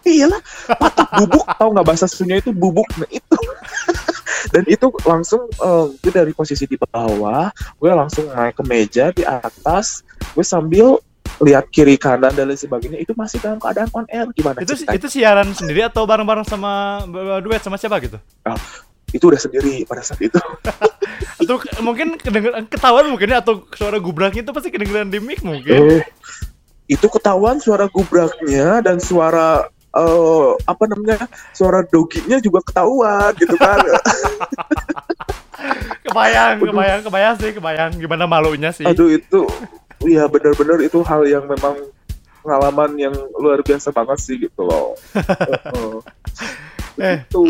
iyalah 0.08 0.40
patah 0.78 1.06
bubuk. 1.20 1.44
Tau 1.44 1.68
nggak 1.74 1.86
bahasa 1.86 2.06
Sunda 2.08 2.40
itu 2.40 2.50
bubuk? 2.50 2.88
Nah 2.96 3.08
itu. 3.12 3.38
Dan 4.54 4.64
itu 4.70 4.86
langsung 5.04 5.50
eh, 5.50 5.86
gue 5.98 6.12
dari 6.14 6.32
posisi 6.32 6.64
di 6.64 6.78
bawah 6.78 7.50
gue 7.52 7.90
langsung 7.90 8.30
naik 8.32 8.56
ke 8.56 8.64
meja 8.64 9.10
di 9.12 9.26
atas 9.26 10.06
gue 10.32 10.46
sambil 10.46 10.96
lihat 11.38 11.70
kiri 11.70 11.94
kanan 11.94 12.34
dan 12.34 12.50
lain 12.50 12.58
sebagainya. 12.58 12.98
Itu 12.98 13.14
masih 13.14 13.38
dalam 13.38 13.62
keadaan 13.62 13.90
on 13.94 14.06
air. 14.10 14.26
Gimana 14.34 14.58
Itu 14.62 14.74
itu 14.74 15.06
siaran 15.06 15.54
sendiri 15.54 15.86
atau 15.86 16.02
bareng-bareng 16.02 16.46
sama 16.46 17.04
ber- 17.06 17.42
duet 17.44 17.62
sama 17.62 17.78
siapa 17.78 17.98
gitu? 18.02 18.18
Itu 19.10 19.24
udah 19.24 19.40
sendiri 19.40 19.84
pada 19.88 20.04
saat 20.04 20.20
itu 20.20 20.36
Atau 21.40 21.58
mungkin 21.80 22.18
kedengeran 22.18 22.66
ketahuan 22.66 23.08
mungkin 23.08 23.30
ya, 23.32 23.38
atau 23.40 23.64
suara 23.72 23.96
gubraknya 24.02 24.42
itu 24.44 24.52
pasti 24.52 24.68
kedengeran 24.74 25.08
di 25.08 25.22
mic 25.22 25.40
mungkin. 25.40 26.02
Eh, 26.02 26.04
itu 26.90 27.06
ketahuan 27.08 27.62
suara 27.62 27.86
gubraknya 27.88 28.82
dan 28.82 28.98
suara 28.98 29.64
eh, 29.94 30.50
apa 30.66 30.84
namanya 30.90 31.24
suara 31.54 31.86
doginya 31.86 32.36
juga 32.42 32.60
ketahuan 32.66 33.32
gitu 33.38 33.54
kan 33.56 33.80
Kebayang, 36.08 36.62
kebayang, 36.62 37.00
kebayang 37.04 37.34
sih, 37.36 37.50
kebayang 37.52 37.90
gimana 37.98 38.24
malunya 38.24 38.70
sih. 38.70 38.86
aduh 38.86 39.10
itu 39.10 39.44
ya 40.06 40.30
benar-benar 40.30 40.78
itu 40.80 41.02
hal 41.02 41.26
yang 41.26 41.44
memang 41.44 41.74
pengalaman 42.40 42.90
yang 42.96 43.14
luar 43.36 43.60
biasa 43.60 43.90
banget 43.90 44.18
sih 44.22 44.36
gitu 44.38 44.62
loh 44.64 44.94
Heeh. 45.14 45.94
Eh. 46.98 47.22
itu 47.30 47.42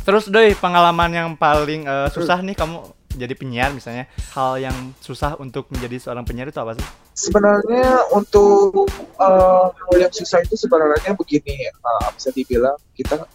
Terus 0.00 0.32
doi 0.32 0.56
pengalaman 0.56 1.10
yang 1.12 1.28
paling 1.36 1.84
eh, 1.84 2.08
susah 2.10 2.40
nih 2.40 2.56
kamu 2.56 2.80
jadi 3.10 3.34
penyiar 3.34 3.70
misalnya 3.74 4.06
hal 4.32 4.54
yang 4.56 4.94
susah 5.02 5.34
untuk 5.36 5.66
menjadi 5.74 5.98
seorang 5.98 6.22
penyiar 6.22 6.46
itu 6.48 6.60
apa 6.62 6.78
sih? 6.78 6.86
sebenarnya 7.10 8.08
untuk 8.16 8.88
eh, 9.20 9.66
hal 9.68 9.94
yang 9.98 10.12
susah 10.14 10.40
itu 10.40 10.56
sebenarnya 10.56 11.12
begini 11.12 11.68
eh, 11.68 12.06
bisa 12.16 12.32
dibilang 12.32 12.78
kita 12.96 13.28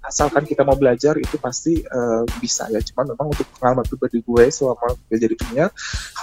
asalkan 0.00 0.48
kita 0.48 0.64
mau 0.64 0.74
belajar 0.74 1.14
itu 1.14 1.36
pasti 1.38 1.78
eh, 1.84 2.22
bisa 2.40 2.66
ya. 2.72 2.80
Cuman 2.82 3.14
memang 3.14 3.30
untuk 3.30 3.46
pengalaman 3.60 3.84
pribadi 3.86 4.18
gue 4.24 4.44
selama 4.50 4.96
gue 5.06 5.18
jadi 5.20 5.36
penyiar 5.36 5.70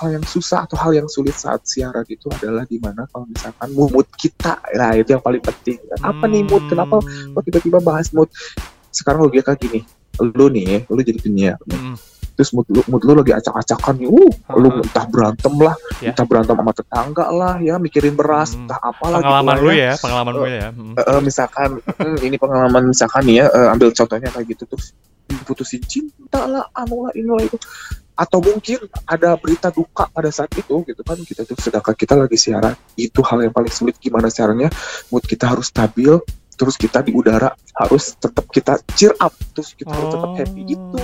hal 0.01 0.07
yang 0.11 0.25
susah 0.25 0.65
atau 0.67 0.75
hal 0.75 0.91
yang 0.97 1.07
sulit 1.07 1.37
saat 1.37 1.63
siaran 1.63 2.03
itu 2.09 2.27
adalah 2.33 2.67
di 2.67 2.81
mana 2.81 3.05
kalau 3.07 3.23
misalkan 3.29 3.71
mood 3.71 4.09
kita 4.17 4.57
nah 4.75 4.91
itu 4.97 5.15
yang 5.15 5.23
paling 5.23 5.39
penting. 5.39 5.79
Apa 6.01 6.25
nih 6.27 6.43
mood? 6.43 6.65
Kenapa 6.67 6.99
Hmm. 6.99 7.37
kok 7.37 7.43
tiba-tiba 7.45 7.79
bahas 7.79 8.09
mood 8.11 8.27
sekarang 8.97 9.21
logika 9.21 9.53
gini 9.53 9.85
lu 10.17 10.49
nih 10.49 10.83
lu 10.87 10.97
jadi 10.99 11.19
penyiar 11.19 11.61
nih. 11.63 11.77
Hmm. 11.77 11.95
terus 12.33 12.49
mood 12.51 12.65
lu, 12.67 12.81
mood 12.85 13.01
lu 13.01 13.13
lagi 13.13 13.33
acak-acakan 13.33 13.93
nih 13.95 14.07
uh 14.07 14.31
lu 14.55 14.67
Ha-ha. 14.67 14.81
entah 14.81 15.05
berantem 15.05 15.53
lah 15.57 15.75
Ya. 15.97 16.09
entah 16.11 16.25
berantem 16.25 16.53
sama 16.53 16.69
tetangga 16.71 17.25
lah 17.31 17.55
ya 17.59 17.77
mikirin 17.77 18.13
beras 18.13 18.51
Hmm. 18.51 18.65
entah 18.65 18.79
apalah 18.79 19.17
Pengalaman 19.19 19.53
gitu 19.53 19.61
lu 19.61 19.67
lah 19.67 19.77
ya, 19.79 19.93
pengalaman 19.95 20.33
lu 20.33 20.45
ya. 20.47 20.67
Hmm. 20.69 20.93
Eh, 20.93 21.03
eh, 21.03 21.21
misalkan 21.21 21.69
hmm, 21.81 22.17
ini 22.19 22.35
pengalaman 22.35 22.83
misalkan 22.87 23.21
nih 23.23 23.35
ya 23.35 23.45
eh, 23.47 23.67
ambil 23.69 23.89
contohnya 23.91 24.29
kayak 24.31 24.45
gitu 24.47 24.63
terus 24.65 24.87
diputusin 25.27 25.81
cinta 25.83 26.41
lah 26.43 26.65
anu 26.71 27.03
lah 27.03 27.13
ini 27.13 27.27
lah 27.27 27.43
itu 27.43 27.57
atau 28.15 28.39
mungkin 28.39 28.79
ada 29.03 29.35
berita 29.35 29.69
duka 29.69 30.07
pada 30.07 30.29
saat 30.29 30.49
itu 30.51 30.81
gitu 30.83 31.01
kan 31.03 31.19
kita 31.19 31.43
tuh 31.43 31.53
sedangkan 31.55 31.93
kita 31.93 32.13
lagi 32.15 32.33
siaran 32.33 32.73
itu 32.95 33.21
hal 33.21 33.37
yang 33.39 33.51
paling 33.51 33.69
sulit 33.69 33.93
gimana 33.97 34.25
caranya 34.27 34.73
mood 35.07 35.21
kita 35.21 35.45
harus 35.47 35.67
stabil 35.67 36.17
terus 36.57 36.73
kita 36.73 37.05
di 37.05 37.13
udara 37.13 37.53
harus 37.77 38.17
tetap 38.17 38.49
kita 38.49 38.81
cheer 38.97 39.13
up 39.21 39.29
terus 39.53 39.71
kita 39.71 39.93
harus 39.93 40.09
tetap 40.09 40.31
happy 40.35 40.61
gitu 40.67 40.97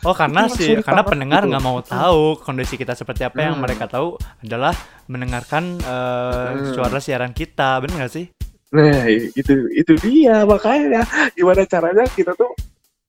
Oh 0.00 0.16
karena 0.16 0.48
Itu 0.48 0.56
yang 0.64 0.80
sih 0.80 0.86
karena 0.86 1.02
pendengar 1.04 1.42
gitu. 1.44 1.50
nggak 1.52 1.64
mau 1.66 1.78
tahu 1.82 2.40
kondisi 2.40 2.80
kita 2.80 2.96
seperti 2.96 3.20
apa 3.20 3.36
yang 3.36 3.58
Hmm. 3.58 3.68
mereka 3.68 3.84
tahu 3.84 4.16
adalah 4.40 4.72
mendengarkan 5.04 5.76
eh, 5.76 6.48
Hmm. 6.56 6.72
suara 6.72 6.96
siaran 6.96 7.34
kita, 7.34 7.76
benar 7.82 8.06
nggak 8.06 8.14
sih? 8.14 8.26
Nah, 8.70 9.02
itu 9.10 9.66
itu 9.68 9.92
dia 9.98 10.46
makanya 10.46 11.02
gimana 11.34 11.66
caranya 11.66 12.06
kita 12.08 12.32
tuh 12.32 12.54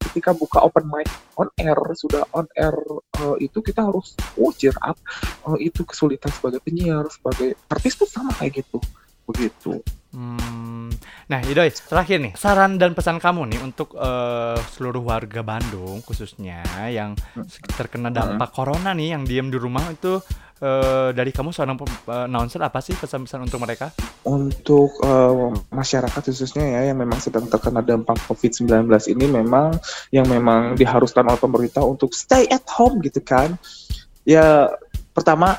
ketika 0.02 0.34
buka 0.34 0.60
open 0.60 0.90
mic 0.90 1.08
on 1.38 1.48
air 1.56 1.78
sudah 1.94 2.26
on 2.34 2.50
air 2.58 2.74
eh, 3.22 3.36
itu 3.40 3.62
kita 3.62 3.86
harus 3.86 4.18
oh 4.36 4.52
cheer 4.52 4.76
up 4.82 4.98
Eh, 5.48 5.70
itu 5.72 5.86
kesulitan 5.86 6.34
sebagai 6.34 6.60
penyiar 6.60 7.06
sebagai 7.08 7.56
artis 7.66 7.94
tuh 7.96 8.06
sama 8.06 8.34
kayak 8.36 8.66
gitu 8.66 8.82
begitu 9.24 9.80
Hmm. 10.12 10.36
Nah, 11.32 11.40
Idoy, 11.44 11.72
terakhir 11.72 12.18
nih, 12.20 12.34
saran 12.36 12.76
dan 12.76 12.92
pesan 12.92 13.18
kamu 13.18 13.56
nih 13.56 13.60
untuk 13.64 13.96
eh, 13.96 14.60
seluruh 14.76 15.04
warga 15.04 15.42
Bandung 15.42 16.04
khususnya 16.04 16.64
yang 16.92 17.16
terkena 17.76 18.12
dampak 18.14 18.52
corona 18.52 18.92
nih, 18.92 19.16
yang 19.16 19.24
diem 19.24 19.48
di 19.48 19.58
rumah 19.58 19.88
itu 19.92 20.20
eh, 20.62 21.10
dari 21.12 21.32
kamu 21.34 21.50
seorang 21.52 21.76
eh, 21.82 22.28
announcer 22.28 22.62
apa 22.62 22.80
sih 22.80 22.96
pesan-pesan 22.96 23.48
untuk 23.48 23.60
mereka? 23.64 23.90
untuk 24.22 25.02
eh, 25.02 25.50
masyarakat 25.74 26.22
khususnya 26.22 26.66
ya 26.78 26.82
yang 26.94 27.02
memang 27.02 27.18
sedang 27.18 27.50
terkena 27.50 27.82
dampak 27.82 28.22
COVID-19 28.30 28.86
ini 29.18 29.26
memang 29.26 29.74
yang 30.14 30.30
memang 30.30 30.78
diharuskan 30.78 31.26
oleh 31.26 31.42
pemerintah 31.42 31.82
untuk 31.82 32.14
stay 32.14 32.46
at 32.54 32.66
home 32.70 33.02
gitu 33.02 33.18
kan 33.26 33.58
ya 34.22 34.70
pertama 35.18 35.58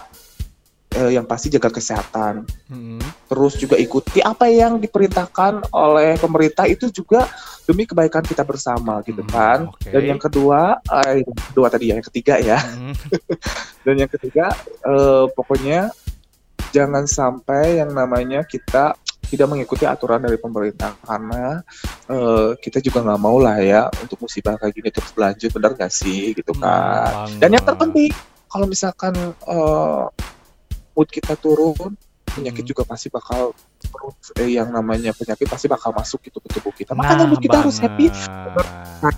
eh, 0.95 1.11
yang 1.13 1.25
pasti 1.25 1.49
jaga 1.49 1.69
kesehatan 1.69 2.45
Hmm. 2.67 3.01
terus 3.27 3.57
juga 3.57 3.77
ikuti 3.77 4.19
apa 4.19 4.47
yang 4.47 4.77
diperintahkan 4.77 5.69
oleh 5.69 6.17
pemerintah 6.17 6.65
itu 6.65 6.89
juga 6.89 7.29
demi 7.63 7.85
kebaikan 7.85 8.21
kita 8.21 8.43
bersama 8.43 9.01
gitu 9.03 9.21
Hmm, 9.21 9.31
kan. 9.31 9.59
oke. 9.69 9.89
Dan 9.89 10.03
yang 10.07 10.21
kedua, 10.21 10.81
eh, 10.83 11.23
yang 11.23 11.37
kedua 11.49 11.67
tadi 11.69 11.85
ya, 11.89 11.95
yang 11.95 12.07
ketiga 12.07 12.35
ya. 12.37 12.59
Hmm. 12.59 12.93
Dan 13.85 13.95
yang 13.99 14.11
ketiga, 14.11 14.51
eh, 14.83 15.25
pokoknya 15.31 15.91
jangan 16.71 17.05
sampai 17.05 17.79
yang 17.79 17.93
namanya 17.93 18.43
kita 18.43 18.97
tidak 19.25 19.49
mengikuti 19.49 19.85
aturan 19.85 20.21
dari 20.21 20.37
pemerintah 20.37 20.93
karena 21.01 21.65
eh, 22.07 22.51
kita 22.59 22.81
juga 22.81 23.01
nggak 23.01 23.21
mau 23.23 23.37
lah 23.37 23.57
ya 23.59 23.89
untuk 23.99 24.21
musibah 24.21 24.57
kayak 24.57 24.75
gini 24.75 24.89
terus 24.89 25.09
berlanjut 25.11 25.51
benar 25.51 25.71
nggak 25.73 25.89
sih 25.89 26.33
gitu 26.33 26.53
kan. 26.55 27.29
Hmm, 27.29 27.41
Dan 27.41 27.57
yang 27.57 27.65
terpenting 27.65 28.13
kalau 28.47 28.67
misalkan 28.67 29.15
eh, 29.47 30.05
mood 30.93 31.09
kita 31.09 31.35
turun, 31.35 31.97
penyakit 32.27 32.63
Hmm. 32.63 32.71
juga 32.71 32.83
pasti 32.85 33.09
bakal. 33.09 33.53
Eh, 34.39 34.57
yang 34.57 34.71
namanya 34.71 35.13
penyakit 35.13 35.45
pasti 35.45 35.67
bakal 35.67 35.93
masuk 35.93 36.23
gitu 36.23 36.39
ke 36.39 36.49
tubuh 36.51 36.73
kita. 36.73 36.93
Makanya 36.93 37.25
Nah, 37.25 37.29
mood 37.29 37.41
kita 37.41 37.61
harus 37.61 37.77
happy. 37.77 38.09
banget. 38.09 39.17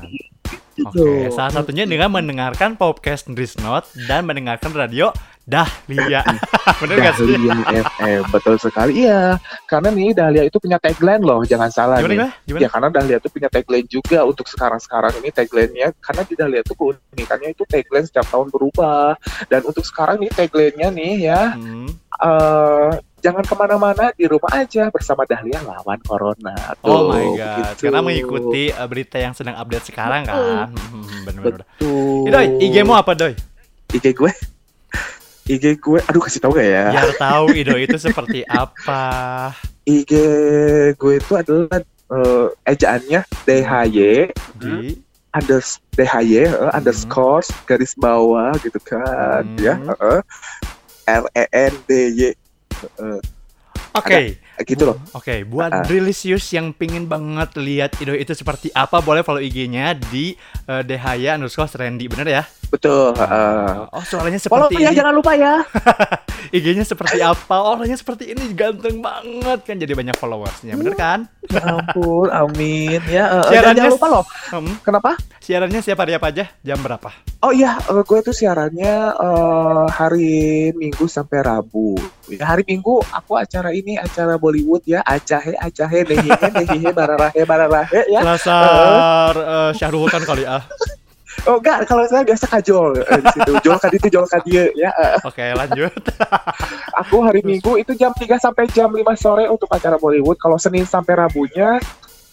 Gitu. 0.74 1.06
Oke, 1.06 1.30
salah 1.30 1.54
satunya 1.54 1.86
dengan 1.86 2.10
mendengarkan 2.10 2.74
podcast 2.74 3.30
Not 3.62 3.86
dan 4.10 4.26
mendengarkan 4.26 4.74
radio 4.74 5.14
Dahlia. 5.44 6.24
Bener 6.80 6.96
gak 7.00 7.14
sih? 7.16 7.28
Dahlia 7.28 7.84
FM 7.84 8.22
betul 8.28 8.56
sekali. 8.56 9.04
Iya, 9.04 9.36
karena 9.64 9.88
nih 9.88 10.10
Dahlia 10.10 10.42
itu 10.42 10.56
punya 10.56 10.80
tagline 10.80 11.20
loh, 11.20 11.44
jangan 11.44 11.68
salah 11.68 12.00
Gimana 12.00 12.32
nih. 12.32 12.48
gimana? 12.48 12.60
Ya 12.64 12.68
karena 12.68 12.88
Dahlia 12.88 13.16
itu 13.20 13.28
punya 13.28 13.48
tagline 13.48 13.84
juga 13.86 14.24
untuk 14.24 14.46
sekarang-sekarang 14.46 15.12
ini 15.18 15.28
tagline-nya 15.28 15.92
karena 16.00 16.22
di 16.24 16.34
Dahlia 16.34 16.60
itu 16.60 16.72
keunikannya 16.72 17.48
itu 17.52 17.62
tagline 17.64 18.04
setiap 18.04 18.24
tahun 18.26 18.48
berubah 18.48 19.20
dan 19.46 19.60
untuk 19.62 19.84
sekarang 19.84 20.16
nih 20.18 20.32
tagline-nya 20.32 20.88
nih 20.90 21.12
ya 21.22 21.40
Hmm. 21.54 21.86
eh 22.16 22.90
jangan 23.20 23.40
ke 23.40 23.54
mana-mana 23.54 24.12
di 24.12 24.24
rumah 24.24 24.52
aja 24.54 24.88
bersama 24.88 25.24
Dahlia 25.24 25.60
lawan 25.60 25.96
Corona. 26.00 26.52
Oh 26.80 27.08
Tuh, 27.08 27.08
my 27.10 27.26
god, 27.32 27.56
begitu. 27.72 27.82
karena 27.82 28.00
mengikuti 28.00 28.62
uh, 28.70 28.84
berita 28.84 29.16
yang 29.16 29.32
sedang 29.32 29.56
update 29.56 29.86
sekarang 29.86 30.24
kan. 30.24 30.68
Hmm, 30.70 31.24
Bener-bener. 31.24 31.64
Betul. 31.64 32.24
Ih, 32.24 32.30
Doi, 32.30 32.46
IG-mu 32.60 32.92
apa, 32.92 33.12
Doi? 33.12 33.32
IG 33.90 34.12
gue. 34.12 34.32
IG 35.44 35.76
gue, 35.76 36.00
aduh 36.08 36.24
kasih 36.24 36.40
tau 36.40 36.52
gak 36.52 36.64
ya? 36.64 36.88
Biar 36.88 37.12
tahu 37.20 37.52
Ido 37.52 37.76
itu 37.76 38.00
seperti 38.00 38.48
apa. 38.48 39.52
IG 39.84 40.12
gue 40.96 41.14
itu 41.20 41.32
adalah 41.36 41.80
eh, 41.84 42.46
ejaannya 42.64 43.20
DHY 43.44 44.32
Di 44.56 44.96
unders 45.30 45.76
DHY 45.92 46.32
eh, 46.40 46.48
Hmm. 46.48 46.72
underscore 46.72 47.44
garis 47.64 47.92
bawah 47.94 48.56
gitu 48.60 48.80
kan 48.80 49.44
Hmm. 49.44 49.60
ya. 49.60 49.76
heeh. 49.76 50.18
R 51.04 51.24
E 51.36 51.44
N 51.52 51.74
D 51.84 51.90
Y. 52.16 52.20
Eh, 52.96 53.20
Oke, 53.94 54.40
gitu 54.60 54.84
loh. 54.84 54.96
Oke, 55.12 55.42
buat 55.42 55.66
Ah. 55.66 55.82
Delicious 55.82 56.46
yang 56.50 56.70
pingin 56.70 57.04
banget 57.04 57.56
lihat 57.56 57.90
Ido 57.96 58.12
itu 58.12 58.30
seperti 58.30 58.70
apa, 58.70 58.98
boleh 58.98 59.20
follow 59.20 59.38
IG-nya 59.38 59.92
di 59.94 60.38
uh, 60.64 60.80
Dehaya 60.80 61.34
underscore 61.34 61.66
Randy, 61.74 62.06
bener 62.06 62.28
ya? 62.30 62.42
Betul. 62.66 63.14
heeh. 63.14 63.86
Oh, 63.88 64.02
suaranya 64.02 64.38
Follow 64.40 64.66
seperti 64.66 64.82
ya, 64.82 64.90
ini. 64.90 64.96
jangan 64.96 65.14
lupa 65.14 65.32
ya. 65.32 65.62
IG-nya 66.54 66.82
seperti 66.82 67.18
apa? 67.20 67.54
Oh, 67.56 67.74
orangnya 67.74 67.94
seperti 67.94 68.30
ini, 68.30 68.50
ganteng 68.52 68.98
banget 68.98 69.62
kan, 69.62 69.76
jadi 69.76 69.92
banyak 69.92 70.14
followersnya, 70.14 70.74
bener 70.74 70.94
kan? 70.94 71.26
Ya 71.46 71.62
ampun, 71.62 72.28
amin 72.28 72.98
ya. 73.06 73.24
eh, 73.40 73.42
Siarannya- 73.52 73.78
jangan 73.78 73.92
lupa 73.92 74.06
loh. 74.08 74.24
Hmm, 74.50 74.74
Kenapa? 74.80 75.10
siarannya 75.38 75.80
siapa 75.80 76.02
hari 76.02 76.14
apa 76.14 76.26
aja? 76.28 76.44
Jam 76.60 76.80
berapa? 76.80 77.10
Oh 77.40 77.52
iya, 77.52 77.76
eh, 77.80 78.02
gue 78.02 78.18
tuh 78.20 78.32
siarannya 78.32 78.94
eh, 79.12 79.84
hari 79.88 80.32
Minggu 80.72 81.04
sampai 81.04 81.40
Rabu. 81.40 81.94
Ya, 82.26 82.48
hari 82.48 82.64
Minggu 82.64 83.04
aku 83.06 83.36
acara 83.36 83.70
ini 83.70 83.94
acara 83.94 84.34
Bollywood 84.44 84.84
ya, 84.84 85.00
acahe 85.00 85.56
acahe 85.56 86.04
nehihe 86.04 86.48
nehihe 86.52 86.90
bararahe 86.92 87.40
bararahe 87.48 88.00
ya. 88.12 88.20
Lasar 88.20 89.32
uh, 89.32 89.70
Syahrul 89.72 90.12
kan 90.12 90.20
kali 90.20 90.44
ah. 90.44 90.60
Oh 91.50 91.58
enggak, 91.58 91.84
kalau 91.90 92.06
saya 92.06 92.22
biasa 92.22 92.46
kajol 92.46 92.94
eh, 93.04 93.20
di 93.20 93.28
situ. 93.34 93.52
Jol 93.66 93.76
kadi 93.82 93.96
itu 93.98 94.08
jol 94.08 94.22
kadie 94.30 94.70
ya. 94.78 94.94
eh. 94.94 95.18
Oke, 95.26 95.42
lanjut. 95.50 95.90
Aku 97.04 97.26
hari 97.26 97.42
Minggu 97.42 97.74
itu 97.74 97.90
jam 97.98 98.14
3 98.14 98.38
sampai 98.38 98.70
jam 98.70 98.88
5 98.88 99.02
sore 99.18 99.50
untuk 99.50 99.66
acara 99.68 99.98
Bollywood. 99.98 100.38
Kalau 100.38 100.56
Senin 100.62 100.86
sampai 100.86 101.18
Rabunya 101.18 101.82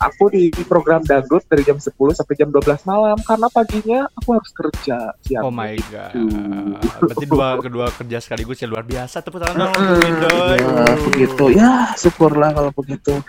aku 0.01 0.33
di 0.33 0.49
di 0.49 0.63
program 0.65 1.05
dangdut 1.05 1.45
dari 1.45 1.61
jam 1.61 1.77
10 1.77 1.93
sampai 1.93 2.33
jam 2.33 2.49
12 2.49 2.89
malam 2.89 3.17
karena 3.21 3.47
paginya 3.53 3.99
aku 4.17 4.29
harus 4.35 4.51
kerja 4.51 5.13
siang. 5.21 5.45
Oh 5.45 5.53
my 5.53 5.77
god. 5.93 6.13
Berarti 7.05 7.25
dua 7.29 7.47
kedua 7.61 7.85
kerja 7.93 8.17
sekaligus 8.17 8.57
ya 8.57 8.67
luar 8.67 8.83
biasa. 8.83 9.21
Tepuk 9.21 9.37
tangan 9.37 9.69
dong. 9.69 9.73
Ya, 10.57 10.95
begitu. 11.05 11.45
Ya, 11.53 11.93
syukurlah 11.93 12.49
kalau 12.51 12.71
begitu. 12.73 13.21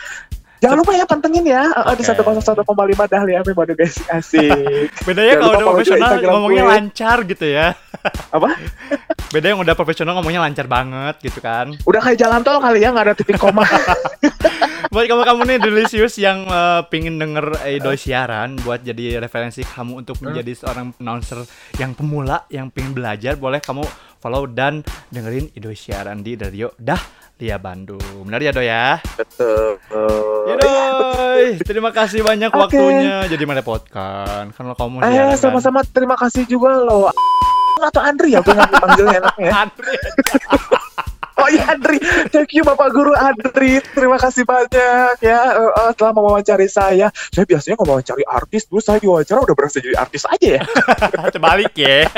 Jangan 0.62 0.78
lupa 0.78 0.94
ya 0.94 1.02
pantengin 1.02 1.42
ya 1.42 1.66
eh, 1.74 1.94
di 1.98 2.06
Oke. 2.06 2.22
101,5 2.22 3.10
Dahlia 3.10 3.42
Madu 3.42 3.74
guys 3.74 3.98
asik. 4.14 4.94
Bedanya 5.10 5.34
kalau 5.42 5.52
udah 5.58 5.66
profesional 5.74 6.10
ngomongnya 6.22 6.64
lancar 6.70 7.26
gitu 7.26 7.50
ya. 7.50 7.74
Apa? 8.30 8.54
Beda 9.32 9.48
yang 9.48 9.58
udah 9.58 9.72
profesional 9.72 10.12
ngomongnya 10.12 10.44
lancar 10.44 10.68
banget 10.68 11.16
gitu 11.18 11.40
kan. 11.40 11.72
Udah 11.82 12.00
kayak 12.00 12.20
jalan 12.20 12.44
tol 12.44 12.60
kali 12.60 12.78
ya 12.78 12.92
nggak 12.92 13.06
ada 13.08 13.14
titik 13.16 13.40
koma. 13.40 13.64
Buat 14.92 15.08
kamu-kamu 15.08 15.40
nih 15.46 15.58
delicious 15.58 16.20
yang 16.20 16.44
eh, 16.44 16.84
pingin 16.86 17.16
denger 17.16 17.64
idol 17.64 17.96
siaran 17.96 18.60
buat 18.60 18.84
jadi 18.84 19.16
referensi 19.18 19.64
kamu 19.64 20.04
untuk 20.04 20.20
menjadi 20.20 20.52
seorang 20.52 20.92
announcer 21.00 21.48
yang 21.80 21.96
pemula 21.96 22.44
yang 22.46 22.68
pingin 22.68 22.92
belajar 22.92 23.40
boleh 23.40 23.56
kamu 23.58 23.80
follow 24.20 24.44
dan 24.44 24.84
dengerin 25.08 25.48
idol 25.50 25.72
siaran 25.72 26.20
di 26.20 26.36
radio 26.36 26.68
Dah 26.76 27.00
Lia 27.40 27.56
Bandung. 27.56 28.04
Benar 28.22 28.38
ya 28.38 28.52
Do 28.52 28.60
ya? 28.60 29.00
Betul. 29.16 29.80
Ya 30.44 30.54
Doy, 30.60 31.56
terima 31.58 31.88
kasih 31.88 32.20
banyak 32.20 32.52
Oke. 32.52 32.60
waktunya 32.76 33.24
jadi 33.26 33.44
merepotkan 33.48 34.52
karena 34.52 34.76
kamu 34.76 35.00
Eh, 35.00 35.08
kan. 35.08 35.40
sama-sama 35.40 35.80
terima 35.82 36.20
kasih 36.20 36.44
juga 36.44 36.68
loh. 36.76 37.08
Atau 37.82 38.02
Andri 38.02 38.34
ya 38.34 38.40
gue 38.40 38.54
nggak 38.54 38.70
panggilnya 38.78 39.18
enaknya 39.18 39.46
ya. 39.46 39.54
Andre. 39.66 39.92
Oh 41.42 41.48
iya 41.48 41.74
Andri, 41.74 41.96
thank 42.28 42.52
you 42.52 42.62
Bapak 42.62 42.92
Guru 42.92 43.16
Andri, 43.16 43.80
terima 43.96 44.20
kasih 44.20 44.44
banyak 44.44 45.16
ya 45.24 45.40
eh, 45.56 45.72
eh, 45.80 45.92
telah 45.96 46.12
mewawancari 46.12 46.68
saya. 46.68 47.08
Saya 47.32 47.48
biasanya 47.48 47.80
nggak 47.80 47.88
mewawancari 47.88 48.24
artis, 48.28 48.68
dulu 48.68 48.78
saya 48.84 49.00
diwawancara 49.00 49.40
udah 49.40 49.56
berasa 49.56 49.80
jadi 49.80 49.96
artis 49.96 50.28
aja 50.28 50.60
ya. 50.60 50.62
Terbalik 51.34 51.72
ya. 51.74 52.06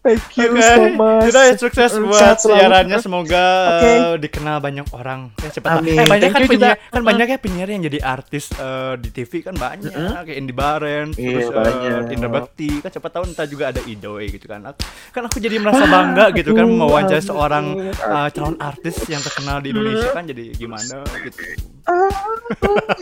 Thank 0.00 0.32
you 0.40 0.48
Oke, 0.48 0.64
so 0.64 0.82
much. 0.96 1.28
Yaudah, 1.28 1.44
sukses 1.60 1.92
Mm, 1.92 2.08
buat 2.08 2.40
siarannya. 2.40 2.98
Semoga 3.04 3.44
Oke. 3.76 3.84
eh, 3.84 4.14
dikenal 4.16 4.56
banyak 4.56 4.88
orang. 4.96 5.28
Ya, 5.36 5.52
tahu. 5.52 5.84
Amin. 5.84 5.92
Eh, 5.92 6.08
banyak 6.08 6.32
Thank 6.32 6.40
kan 6.40 6.48
penyiar, 6.48 6.72
juga. 6.72 6.88
kan 6.88 7.02
banyak 7.04 7.26
ya 7.28 7.36
penyiar 7.36 7.68
yang 7.68 7.82
jadi 7.84 7.98
artis 8.00 8.48
eh, 8.50 8.96
di 8.96 9.08
TV 9.12 9.44
kan 9.44 9.52
banyak. 9.52 9.92
Mm-mm. 9.92 10.24
Kayak 10.24 10.38
Indi 10.40 10.54
Barens, 10.56 11.14
Iya, 11.20 11.28
terus 11.36 11.48
banyak. 11.52 12.02
Indra 12.16 12.28
Bekti. 12.32 12.70
Kan 12.80 12.90
siapa 12.90 13.08
tahu 13.12 13.22
ntar 13.28 13.44
juga 13.44 13.64
ada 13.68 13.80
Idoy 13.84 14.24
gitu 14.32 14.48
kan. 14.48 14.64
Aku- 14.64 14.80
Kan 15.12 15.22
aku 15.26 15.36
jadi 15.36 15.56
merasa 15.60 15.84
bangga 15.84 16.24
gitu 16.32 16.50
kan 16.54 16.64
mewawancarai 16.64 17.20
seorang 17.20 17.64
eh, 17.92 18.28
calon 18.32 18.56
artis 18.56 19.04
yang 19.04 19.20
terkenal 19.20 19.60
di 19.60 19.68
Indonesia 19.68 20.16
kan 20.16 20.24
jadi 20.24 20.56
gimana 20.56 21.04
gitu. 21.20 21.40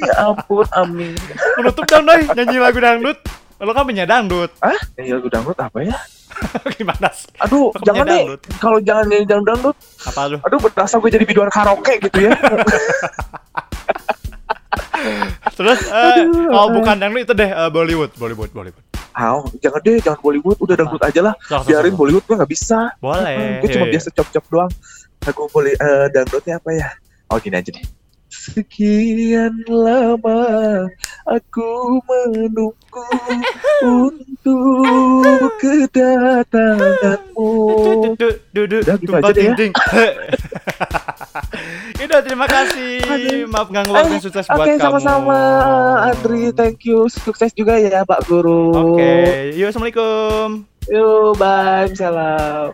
Ya 0.03 0.15
ampun, 0.27 0.67
amin. 0.75 1.15
Menutup 1.55 1.87
dong, 1.87 2.11
nyanyi 2.11 2.59
lagu 2.59 2.83
dangdut. 2.83 3.19
Lo 3.59 3.71
kan 3.71 3.87
penyanyi 3.87 4.11
dangdut. 4.11 4.51
Ah, 4.59 4.75
nyanyi 4.99 5.15
lagu 5.15 5.31
dangdut 5.31 5.55
apa 5.55 5.79
ya? 5.87 5.95
Gimana 6.79 7.09
sih? 7.13 7.29
Aduh, 7.43 7.73
Aku 7.75 7.85
jangan 7.85 8.05
deh. 8.07 8.23
Kalau 8.61 8.79
jangan 8.83 9.05
nyanyi 9.09 9.27
dangdut, 9.27 9.49
dangdut, 9.49 9.77
Apa 10.07 10.21
lu? 10.31 10.37
aduh 10.45 10.59
berasa 10.61 10.95
gue 11.01 11.11
jadi 11.11 11.25
biduan 11.27 11.51
karaoke 11.51 11.99
gitu 12.03 12.19
ya. 12.29 12.35
Terus 15.59 15.81
eh, 15.91 16.23
kalau 16.51 16.69
bukan 16.75 16.97
dangdut 16.99 17.23
itu 17.27 17.35
deh 17.35 17.51
eh, 17.51 17.71
Bollywood, 17.71 18.11
Bollywood, 18.19 18.51
Bollywood. 18.55 18.85
Aw, 19.19 19.51
jangan 19.59 19.81
deh, 19.83 19.99
jangan 19.99 20.21
Bollywood, 20.23 20.59
udah 20.63 20.75
dangdut 20.79 21.03
aja 21.03 21.21
lah. 21.27 21.35
Sok, 21.43 21.67
sok, 21.67 21.67
Biarin 21.67 21.93
sok. 21.95 21.99
Bollywood 21.99 22.25
gue 22.27 22.37
nggak 22.39 22.53
bisa. 22.53 22.79
Boleh. 23.03 23.59
gue 23.63 23.69
cuma 23.75 23.87
biasa 23.91 24.09
cop-cop 24.15 24.45
doang. 24.51 24.71
Lagu 25.27 25.43
boleh 25.51 25.75
eh, 25.75 26.07
dangdutnya 26.15 26.63
apa 26.63 26.71
ya? 26.71 26.89
Oh 27.29 27.37
gini 27.43 27.59
aja 27.59 27.71
deh. 27.75 27.85
Sekian 28.29 29.65
lama 29.69 30.39
aku 31.29 32.01
menunggu 32.09 32.73
untuk 33.85 35.53
kedatanganmu. 35.61 37.51
Udah, 38.17 38.97
gitu 38.97 39.13
aja 39.13 39.31
deh 39.31 39.45
ya. 39.45 39.55
Udah 41.99 42.21
terima 42.25 42.47
kasih. 42.49 43.03
Maaf 43.47 43.69
ganggu 43.69 43.93
waktu 43.93 44.17
Eh, 44.17 44.23
sukses 44.23 44.47
Oke, 44.49 44.57
buat 44.57 44.67
kamu. 44.73 44.81
sama-sama 44.81 45.39
Andri, 46.09 46.49
thank 46.53 46.89
you. 46.89 47.07
Sukses 47.13 47.53
juga 47.53 47.77
ya 47.77 48.03
Pak 48.03 48.25
Guru. 48.25 48.73
Oke, 48.97 49.53
yuk 49.53 49.69
assalamualaikum. 49.69 50.65
Yuk, 50.89 51.37
bye, 51.37 51.93
salam. 51.93 52.73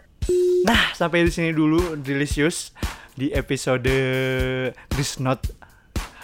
Nah, 0.64 0.94
sampai 0.94 1.26
di 1.26 1.32
sini 1.34 1.50
dulu 1.50 1.98
Delicious 1.98 2.70
di 3.12 3.28
episode 3.30 3.90
This 4.94 5.18
Not 5.18 5.42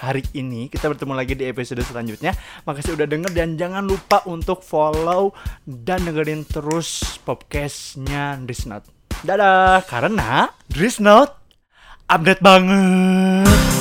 hari 0.00 0.24
ini. 0.32 0.72
Kita 0.72 0.88
bertemu 0.88 1.12
lagi 1.12 1.36
di 1.36 1.44
episode 1.44 1.84
selanjutnya. 1.84 2.32
Makasih 2.64 2.96
udah 2.96 3.06
denger 3.06 3.30
dan 3.36 3.60
jangan 3.60 3.84
lupa 3.84 4.24
untuk 4.24 4.64
follow 4.64 5.36
dan 5.68 6.08
dengerin 6.08 6.48
terus 6.48 7.20
podcastnya 7.22 8.40
This 8.48 8.64
Not. 8.64 8.88
Dadah, 9.20 9.84
karena 9.84 10.48
This 10.72 10.96
Not 10.98 11.36
update 12.08 12.40
banget. 12.40 13.79